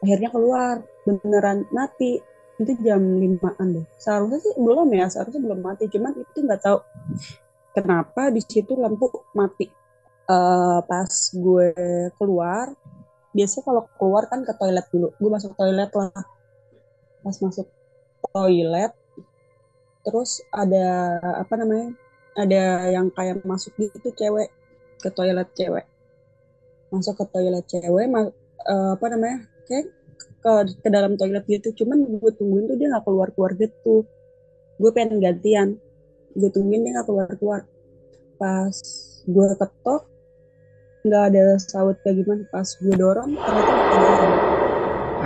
Akhirnya 0.00 0.30
keluar 0.32 0.80
beneran 1.04 1.68
mati. 1.72 2.20
Itu 2.58 2.74
jam 2.82 2.98
limaan 3.22 3.70
deh. 3.70 3.86
Seharusnya 4.02 4.42
sih 4.42 4.54
belum 4.58 4.90
ya 4.90 5.06
seharusnya 5.06 5.38
belum 5.46 5.60
mati 5.62 5.86
cuman 5.86 6.10
itu 6.18 6.38
nggak 6.42 6.58
tahu 6.58 6.78
kenapa 7.78 8.34
di 8.34 8.42
situ 8.42 8.74
lampu 8.74 9.06
mati? 9.32 9.70
Uh, 10.28 10.84
pas 10.84 11.08
gue 11.32 11.72
keluar 12.20 12.68
biasanya 13.32 13.64
kalau 13.64 13.82
keluar 13.96 14.24
kan 14.28 14.44
ke 14.44 14.52
toilet 14.56 14.86
dulu. 14.92 15.08
Gue 15.16 15.30
masuk 15.30 15.52
toilet 15.54 15.90
lah. 15.94 16.12
Pas 17.22 17.36
masuk 17.38 17.66
toilet 18.34 18.92
terus 20.06 20.40
ada 20.48 21.18
apa 21.42 21.54
namanya 21.60 21.92
ada 22.38 22.88
yang 22.88 23.12
kayak 23.12 23.44
masuk 23.44 23.76
gitu 23.76 24.08
cewek 24.14 24.48
ke 25.00 25.08
toilet 25.12 25.48
cewek. 25.54 25.86
Masuk 26.92 27.14
ke 27.20 27.24
toilet 27.30 27.64
cewek 27.68 28.06
ma 28.08 28.28
uh, 28.68 28.92
apa 28.96 29.06
namanya 29.12 29.46
kayak 29.68 29.92
ke, 30.42 30.52
ke 30.82 30.88
dalam 30.88 31.16
toilet 31.16 31.44
gitu. 31.46 31.84
Cuman 31.84 32.04
gue 32.04 32.32
tungguin 32.36 32.68
tuh 32.68 32.76
dia 32.76 32.92
nggak 32.92 33.04
keluar 33.04 33.28
keluar 33.32 33.52
gitu. 33.56 34.04
Gue 34.78 34.90
pengen 34.94 35.18
gantian 35.18 35.80
gue 36.38 36.50
tungguin 36.54 36.86
dia 36.86 36.94
nggak 36.94 37.06
keluar 37.10 37.28
keluar 37.34 37.60
pas 38.38 38.74
gue 39.26 39.46
ketok 39.58 40.02
nggak 41.06 41.22
ada 41.34 41.44
saut 41.58 41.96
kayak 42.02 42.22
gimana. 42.22 42.42
Pas 42.50 42.68
gue 42.68 42.94
dorong 42.94 43.32
ternyata 43.34 43.72
ada 43.74 44.28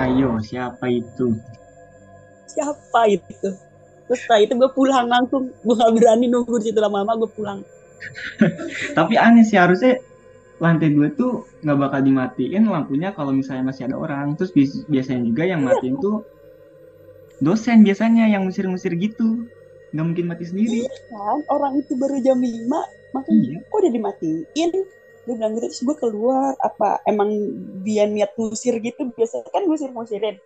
ayo 0.06 0.40
siapa 0.40 0.86
itu? 0.88 1.36
Siapa 2.48 3.00
itu? 3.08 3.48
Terus 4.08 4.18
setelah 4.24 4.40
itu 4.44 4.52
gue 4.56 4.70
pulang 4.72 5.06
langsung. 5.08 5.52
Gue 5.64 5.74
gak 5.76 5.92
berani 5.96 6.28
nunggu 6.28 6.60
di 6.60 6.72
situ 6.72 6.78
lama-lama 6.80 7.16
gue 7.24 7.30
pulang. 7.32 7.60
Tapi 8.98 9.14
aneh 9.16 9.44
sih 9.46 9.56
harusnya 9.56 10.00
lantai 10.62 10.94
dua 10.94 11.10
tuh 11.10 11.42
nggak 11.64 11.78
bakal 11.78 12.00
dimatiin 12.06 12.70
lampunya 12.70 13.10
kalau 13.10 13.32
misalnya 13.32 13.72
masih 13.72 13.88
ada 13.88 13.96
orang. 13.96 14.36
Terus 14.36 14.52
biasanya 14.88 15.22
juga 15.24 15.42
yang 15.48 15.64
iya. 15.64 15.68
matiin 15.72 15.96
tuh 16.00 16.24
dosen 17.42 17.82
biasanya 17.82 18.30
yang 18.30 18.46
musir-musir 18.46 18.94
gitu 18.94 19.48
nggak 19.92 20.06
mungkin 20.08 20.26
mati 20.28 20.44
sendiri. 20.48 20.88
Iya 20.88 20.96
kan? 21.12 21.38
Orang 21.52 21.72
itu 21.78 21.92
baru 21.96 22.16
jam 22.24 22.40
5 22.40 22.48
makanya 23.12 23.44
iya. 23.44 23.58
kok 23.68 23.78
udah 23.78 23.92
dimatiin? 23.92 24.70
Gue 25.22 25.34
bilang 25.38 25.52
gitu 25.54 25.68
terus 25.68 25.80
gue 25.84 25.96
keluar. 26.00 26.52
Apa 26.64 27.04
emang 27.04 27.30
dia 27.84 28.08
niat 28.08 28.32
ngusir 28.34 28.80
gitu? 28.80 29.12
Biasa 29.12 29.44
kan 29.52 29.68
ngusir 29.68 29.92
ngusirin 29.92 30.40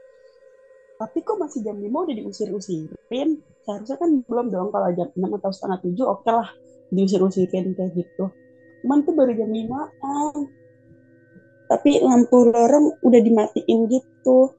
tapi 0.97 1.21
kok 1.21 1.37
masih 1.37 1.61
jam 1.61 1.77
5 1.77 1.93
udah 1.93 2.17
diusir-usirin? 2.17 3.31
Seharusnya 3.65 3.97
kan 4.01 4.11
belum 4.25 4.47
dong 4.49 4.69
kalau 4.73 4.89
jam 4.97 5.09
6 5.13 5.39
atau 5.41 5.51
setengah 5.53 5.79
7 5.85 5.93
oke 6.09 6.25
okay 6.25 6.33
lah 6.33 6.49
diusir-usirin 6.93 7.77
kayak 7.77 7.93
gitu. 7.93 8.33
Cuman 8.81 9.05
tuh 9.05 9.13
baru 9.13 9.33
jam 9.37 9.51
5 9.53 9.69
ah. 9.77 10.41
tapi 11.67 11.99
lampu 11.99 12.47
lorong 12.47 12.95
udah 13.03 13.21
dimatiin 13.21 13.79
gitu. 13.91 14.55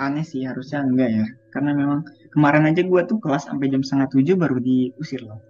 Aneh 0.00 0.24
sih 0.24 0.42
harusnya 0.42 0.82
enggak 0.82 1.10
ya. 1.12 1.26
Karena 1.48 1.72
memang 1.72 2.04
kemarin 2.32 2.68
aja 2.68 2.84
gue 2.84 3.00
tuh 3.08 3.18
kelas 3.20 3.48
sampai 3.48 3.72
jam 3.72 3.80
setengah 3.80 4.08
tujuh 4.12 4.36
baru 4.36 4.60
diusir 4.60 5.24
loh. 5.24 5.40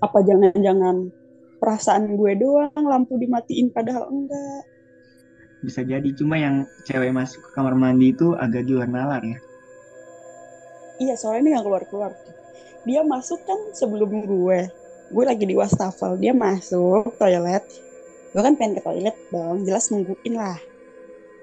Apa 0.00 0.24
jangan-jangan 0.24 1.12
perasaan 1.60 2.16
gue 2.16 2.32
doang 2.40 2.84
lampu 2.88 3.20
dimatiin 3.20 3.68
padahal 3.68 4.08
enggak. 4.08 4.64
Bisa 5.60 5.84
jadi 5.84 6.08
cuma 6.16 6.40
yang 6.40 6.64
cewek 6.88 7.12
masuk 7.12 7.44
ke 7.44 7.50
kamar 7.52 7.76
mandi 7.76 8.16
itu 8.16 8.32
agak 8.32 8.64
di 8.64 8.72
luar 8.72 8.88
nalar 8.88 9.20
ya. 9.20 9.36
Iya 11.00 11.14
soalnya 11.20 11.40
ini 11.40 11.48
gak 11.56 11.64
keluar-keluar. 11.68 12.12
Dia 12.88 13.04
masuk 13.04 13.44
kan 13.44 13.60
sebelum 13.76 14.24
gue. 14.24 14.60
Gue 15.12 15.24
lagi 15.28 15.44
di 15.44 15.52
wastafel. 15.52 16.16
Dia 16.16 16.32
masuk 16.32 17.12
toilet. 17.20 17.64
Gue 18.32 18.40
kan 18.40 18.56
pengen 18.56 18.80
ke 18.80 18.82
toilet 18.84 19.16
dong. 19.28 19.68
Jelas 19.68 19.92
nungguin 19.92 20.32
lah. 20.32 20.56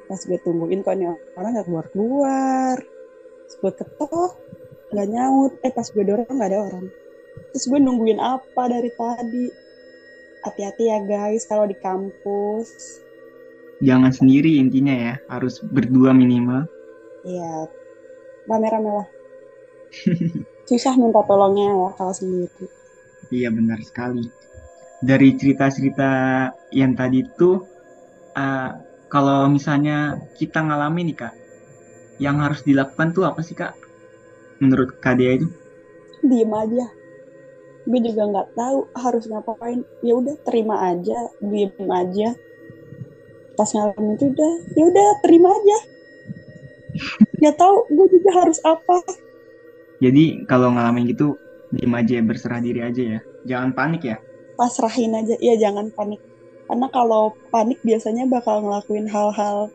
Pas 0.09 0.17
gue 0.17 0.39
tungguin 0.41 0.81
kok 0.81 0.97
nih 0.97 1.13
orang 1.37 1.61
gak 1.61 1.67
keluar-keluar. 1.69 2.77
Terus 2.81 2.96
gue 3.55 3.71
ketok. 3.71 4.31
Gak 4.91 5.07
nyaut. 5.07 5.55
Eh 5.63 5.71
pas 5.71 5.87
gue 5.87 6.03
dorong 6.03 6.27
gak 6.27 6.51
ada 6.51 6.59
orang. 6.67 6.85
Terus 7.53 7.65
gue 7.71 7.79
nungguin 7.79 8.19
apa 8.19 8.63
dari 8.67 8.91
tadi. 8.91 9.47
Hati-hati 10.43 10.83
ya 10.91 10.99
guys 11.03 11.47
kalau 11.47 11.67
di 11.67 11.75
kampus. 11.79 12.99
Jangan 13.79 14.11
sendiri 14.11 14.59
intinya 14.59 14.95
ya. 14.95 15.13
Harus 15.31 15.63
berdua 15.63 16.11
minimal. 16.11 16.67
Iya. 17.23 17.71
Rame-rame 18.47 18.91
lah. 18.91 19.07
Susah 20.69 20.99
minta 20.99 21.23
tolongnya 21.23 21.71
ya 21.71 21.89
kalau 21.95 22.11
sendiri. 22.11 22.67
Iya 23.31 23.51
benar 23.51 23.79
sekali. 23.83 24.27
Dari 24.97 25.29
cerita-cerita 25.37 26.09
yang 26.73 26.97
tadi 26.97 27.21
itu, 27.21 27.61
uh, 28.33 28.71
kalau 29.07 29.47
misalnya 29.47 30.17
kita 30.35 30.63
ngalamin 30.63 31.13
nih 31.13 31.17
kak, 31.17 31.33
yang 32.17 32.41
harus 32.41 32.65
dilakukan 32.65 33.13
tuh 33.13 33.25
apa 33.25 33.41
sih 33.45 33.53
kak? 33.53 33.77
Menurut 34.61 34.97
kak 34.97 35.17
Dea 35.21 35.37
itu? 35.37 35.47
Diem 36.25 36.51
aja. 36.53 36.85
Gue 37.87 37.99
juga 38.03 38.27
nggak 38.27 38.47
tahu 38.57 38.77
harus 38.97 39.23
ngapain. 39.31 39.79
Ya 40.03 40.13
udah 40.17 40.35
terima 40.43 40.75
aja, 40.91 41.17
diem 41.39 41.71
aja. 41.87 42.35
Pas 43.55 43.69
ngalamin 43.73 44.17
itu 44.17 44.25
udah, 44.33 44.53
ya 44.75 44.83
udah 44.85 45.07
terima 45.23 45.49
aja. 45.49 45.77
Gak 47.43 47.55
tahu 47.57 47.85
gue 47.93 48.07
juga 48.17 48.31
harus 48.43 48.59
apa 48.65 48.97
jadi 49.97 50.45
kalau 50.45 50.73
ngalamin 50.73 51.09
gitu 51.09 51.37
diem 51.73 51.93
aja 51.93 52.17
berserah 52.23 52.61
diri 52.61 52.81
aja 52.81 53.03
ya 53.17 53.19
jangan 53.43 53.73
panik 53.73 54.01
ya 54.05 54.17
pasrahin 54.55 55.13
aja 55.17 55.35
ya 55.41 55.57
jangan 55.57 55.89
panik 55.93 56.21
karena 56.67 56.87
kalau 56.91 57.33
panik 57.49 57.79
biasanya 57.83 58.27
bakal 58.27 58.63
ngelakuin 58.63 59.07
hal-hal 59.07 59.71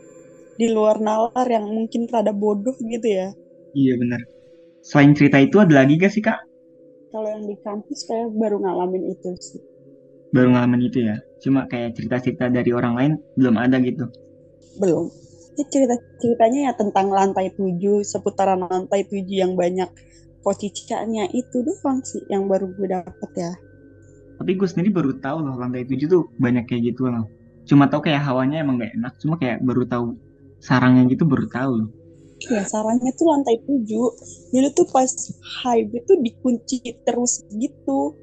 di 0.57 0.67
luar 0.69 1.01
nalar 1.01 1.47
yang 1.49 1.65
mungkin 1.65 2.05
terhadap 2.09 2.37
bodoh 2.37 2.77
gitu 2.81 3.09
ya. 3.09 3.33
Iya 3.73 3.97
benar. 3.97 4.21
Selain 4.83 5.15
cerita 5.15 5.39
itu 5.39 5.57
ada 5.63 5.83
lagi 5.83 5.95
gak 5.97 6.13
sih 6.13 6.21
kak? 6.21 6.39
Kalau 7.13 7.29
yang 7.29 7.45
di 7.45 7.57
kampus 7.61 8.09
kayak 8.09 8.33
baru 8.35 8.59
ngalamin 8.61 9.13
itu 9.13 9.31
sih. 9.39 9.63
Baru 10.33 10.53
ngalamin 10.53 10.83
itu 10.89 10.99
ya? 11.07 11.17
Cuma 11.45 11.69
kayak 11.69 11.95
cerita-cerita 11.97 12.49
dari 12.49 12.73
orang 12.73 12.95
lain 12.97 13.13
belum 13.37 13.55
ada 13.61 13.77
gitu? 13.85 14.09
Belum. 14.81 15.13
Ini 15.53 15.69
cerita 15.69 15.95
ceritanya 16.17 16.61
ya 16.69 16.73
tentang 16.73 17.13
lantai 17.13 17.53
tujuh 17.53 18.01
seputaran 18.01 18.65
lantai 18.65 19.05
tujuh 19.05 19.37
yang 19.45 19.53
banyak 19.53 19.89
posisinya 20.41 21.29
itu 21.31 21.61
doang 21.61 22.01
sih 22.03 22.25
yang 22.33 22.49
baru 22.49 22.73
gue 22.73 22.89
dapet 22.89 23.31
ya. 23.37 23.53
Tapi 24.41 24.57
gue 24.57 24.67
sendiri 24.67 24.91
baru 24.91 25.13
tahu 25.21 25.45
loh 25.45 25.55
lantai 25.61 25.85
tujuh 25.85 26.09
tuh 26.09 26.23
banyak 26.41 26.65
kayak 26.65 26.97
gitu 26.97 27.13
loh. 27.13 27.29
Cuma 27.69 27.87
tahu 27.87 28.09
kayak 28.09 28.25
hawanya 28.25 28.65
emang 28.65 28.81
gak 28.81 28.97
enak 28.97 29.12
cuma 29.21 29.37
kayak 29.38 29.61
baru 29.62 29.85
tahu 29.87 30.17
sarangnya 30.62 31.11
gitu 31.11 31.27
baru 31.27 31.46
tahu 31.51 31.72
loh. 31.83 31.90
Ya 32.46 32.62
sarangnya 32.66 33.11
tuh 33.18 33.27
lantai 33.31 33.59
tujuh. 33.66 34.09
Jadi 34.55 34.68
tuh 34.75 34.87
pas 34.90 35.11
hype 35.62 35.90
itu 35.90 36.12
dikunci 36.22 36.79
terus 37.03 37.42
gitu. 37.51 38.14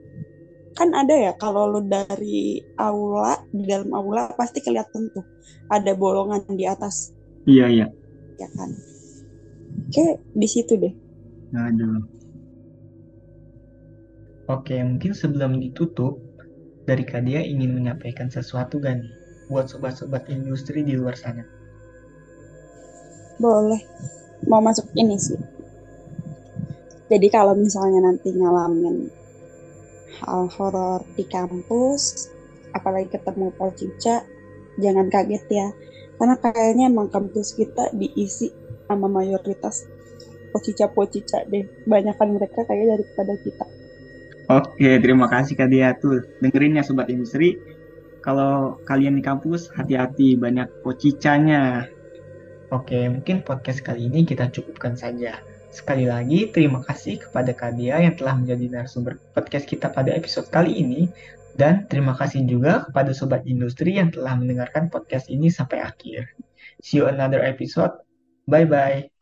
Kan 0.75 0.95
ada 0.95 1.11
ya 1.11 1.31
kalau 1.35 1.67
lo 1.67 1.83
dari 1.83 2.63
aula 2.79 3.35
di 3.51 3.67
dalam 3.67 3.91
aula 3.91 4.31
pasti 4.39 4.63
kelihatan 4.63 5.11
tuh 5.11 5.27
ada 5.67 5.91
bolongan 5.95 6.43
di 6.55 6.63
atas. 6.63 7.11
Iya 7.43 7.67
iya. 7.67 7.87
Ya 8.39 8.47
kan? 8.55 8.71
Kayak 9.91 10.23
di 10.31 10.47
situ 10.47 10.79
deh. 10.79 10.93
Aduh. 11.55 12.07
Oke, 14.49 14.81
mungkin 14.81 15.13
sebelum 15.13 15.61
ditutup, 15.61 16.17
dari 16.89 17.05
Kadia 17.05 17.45
ingin 17.45 17.77
menyampaikan 17.77 18.33
sesuatu 18.33 18.81
gak 18.81 18.97
nih 18.97 19.13
buat 19.45 19.69
sobat-sobat 19.69 20.25
industri 20.33 20.81
di 20.81 20.97
luar 20.97 21.13
sana? 21.13 21.45
Boleh. 23.39 23.81
Mau 24.45 24.59
masuk 24.59 24.91
ini 24.99 25.15
sih. 25.15 25.39
Jadi 27.09 27.27
kalau 27.33 27.57
misalnya 27.57 28.05
nanti 28.05 28.29
ngalamin 28.29 29.09
hal 30.21 30.51
horor 30.51 31.01
di 31.15 31.25
kampus, 31.25 32.29
apalagi 32.75 33.09
ketemu 33.09 33.49
Cica, 33.73 34.21
jangan 34.77 35.07
kaget 35.09 35.45
ya. 35.49 35.67
Karena 36.19 36.35
kayaknya 36.37 36.91
emang 36.91 37.07
kampus 37.07 37.55
kita 37.55 37.95
diisi 37.95 38.51
sama 38.85 39.07
mayoritas 39.07 39.87
pocica-pocica 40.51 41.47
deh. 41.47 41.65
Banyakan 41.87 42.35
mereka 42.35 42.67
kayak 42.67 42.99
daripada 42.99 43.33
kita. 43.39 43.65
Oke, 44.49 44.97
terima 44.97 45.29
kasih 45.29 45.53
Kak 45.53 45.69
Dia 45.69 45.93
tuh. 45.95 46.25
Dengerin 46.41 46.77
ya 46.77 46.83
Sobat 46.83 47.07
Industri. 47.07 47.55
Kalau 48.19 48.81
kalian 48.83 49.15
di 49.15 49.23
kampus, 49.23 49.71
hati-hati 49.71 50.35
banyak 50.35 50.83
pocicanya. 50.83 51.87
Oke, 52.69 53.09
mungkin 53.09 53.41
podcast 53.41 53.81
kali 53.81 54.13
ini 54.13 54.21
kita 54.29 54.53
cukupkan 54.53 54.93
saja. 54.93 55.41
Sekali 55.73 56.05
lagi, 56.05 56.53
terima 56.53 56.85
kasih 56.85 57.17
kepada 57.17 57.49
Kak 57.53 57.77
Dia 57.77 57.97
yang 57.97 58.13
telah 58.13 58.37
menjadi 58.37 58.69
narasumber 58.69 59.17
podcast 59.33 59.65
kita 59.65 59.89
pada 59.89 60.13
episode 60.13 60.49
kali 60.53 60.77
ini. 60.77 61.09
Dan 61.57 61.89
terima 61.89 62.13
kasih 62.13 62.45
juga 62.45 62.85
kepada 62.85 63.09
Sobat 63.09 63.43
Industri 63.49 63.97
yang 63.97 64.13
telah 64.13 64.37
mendengarkan 64.37 64.87
podcast 64.93 65.33
ini 65.33 65.49
sampai 65.49 65.81
akhir. 65.81 66.29
See 66.79 67.01
you 67.01 67.09
another 67.09 67.41
episode. 67.41 67.91
Bye-bye. 68.45 69.18